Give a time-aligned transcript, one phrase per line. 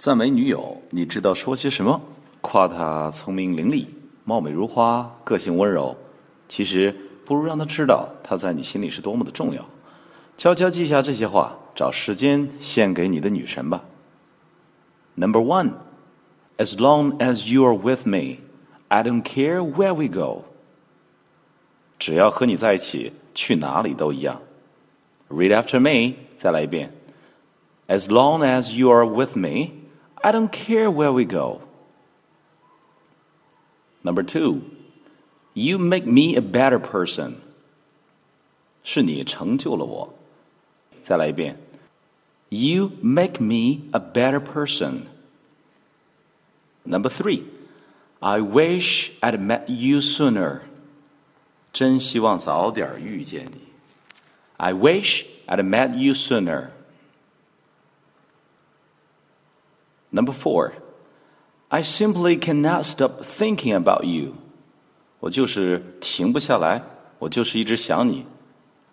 [0.00, 2.00] 赞美女友，你知道说些什么？
[2.40, 3.84] 夸她聪明伶俐、
[4.24, 5.94] 貌美如花、个性温柔。
[6.48, 6.96] 其实
[7.26, 9.62] 不如让她知道她在你心里是多么的重要。
[10.38, 13.84] 悄悄记下这些话，找时间献给你的女神吧。
[15.16, 15.72] Number one,
[16.56, 18.38] as long as you are with me,
[18.88, 20.44] I don't care where we go.
[21.98, 24.40] 只要和你在一起，去哪里都一样。
[25.28, 26.90] Read after me，再来一遍。
[27.86, 29.72] As long as you are with me,
[30.23, 31.61] I don't care where we go.
[34.03, 34.63] Number two,
[35.53, 37.35] you make me a better person.
[38.83, 40.13] 是你成就了我。
[41.01, 41.57] 再来一遍。
[42.49, 45.07] You make me a better person.
[46.85, 47.43] Number three,
[48.19, 50.61] I wish I'd met you sooner.
[51.73, 53.61] 真希望早点遇见你。
[54.57, 56.69] I wish I'd met you sooner.
[60.11, 60.73] Number four,
[61.69, 64.35] I simply cannot stop thinking about you.
[65.19, 66.83] 我就是停不下来，
[67.19, 68.25] 我就是一直想你。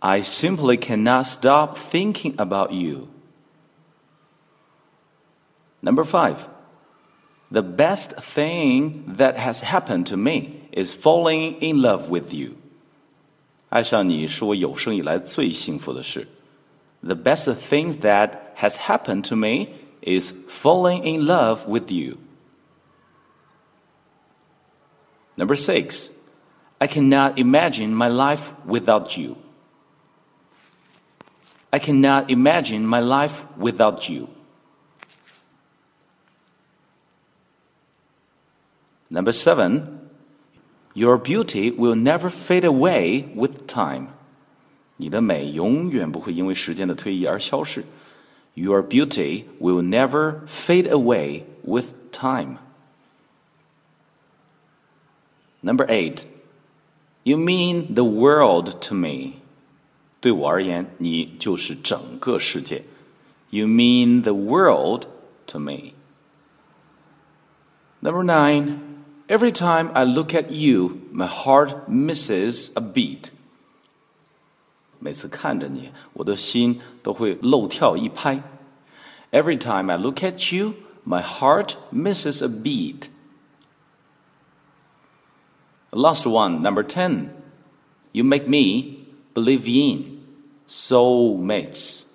[0.00, 3.08] I simply cannot stop thinking about you.
[5.80, 6.48] Number five,
[7.50, 12.52] the best thing that has happened to me is falling in love with you.
[13.68, 16.26] 爱上你是我有生以来最幸福的事。
[17.02, 19.68] The best thing that has happened to me
[20.02, 22.18] is falling in love with you.
[25.36, 26.10] Number six,
[26.80, 29.36] I cannot imagine my life without you.
[31.72, 34.28] I cannot imagine my life without you.
[39.10, 40.10] Number seven,
[40.94, 44.08] your beauty will never fade away with time.
[44.96, 47.84] 你的美永远不会因为时间的推移而消逝。
[48.58, 52.58] your beauty will never fade away with time.
[55.62, 56.26] Number eight,
[57.24, 59.40] you mean the world to me.
[60.20, 62.82] 对我而言，你就是整个世界。
[63.50, 65.06] You mean the world
[65.46, 65.94] to me.
[68.00, 68.78] Number nine,
[69.28, 73.30] every time I look at you, my heart misses a beat.
[75.08, 78.42] 每次看着你，我的心都会漏跳一拍。
[79.30, 80.74] Every time I look at you,
[81.06, 83.08] my heart misses a beat.
[85.90, 87.28] Last one, number 10.
[88.12, 90.22] You make me believe in
[90.68, 92.06] soulmates.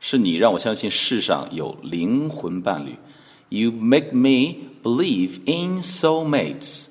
[0.00, 2.96] 是你让我相信世上有灵魂伴侣。
[3.48, 6.88] You make me believe in soulmates.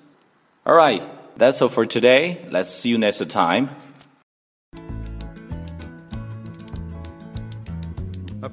[0.63, 1.01] All right,
[1.37, 2.37] that's all for today.
[2.51, 3.69] Let's see you next time.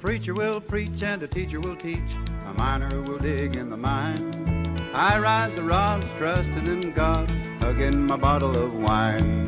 [0.04, 2.12] Preacher will preach and a teacher will teach.
[2.48, 4.20] A miner will dig in the mine.
[4.94, 7.32] I ride the rods, trusting in God,
[7.62, 9.48] hugging my bottle of wine.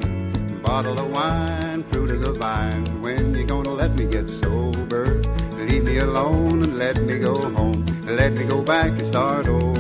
[0.64, 2.86] Bottle of wine, fruit of the vine.
[3.02, 5.22] When you gonna let me get sober?
[5.58, 7.86] Leave me alone and let me go home.
[8.06, 9.75] Let me go back and start over.